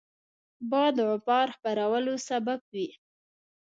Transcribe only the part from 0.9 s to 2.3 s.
د غبار خپرولو